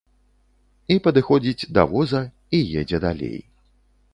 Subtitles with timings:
[0.95, 2.21] І падыходзіць да воза
[2.59, 3.37] і едзе далей.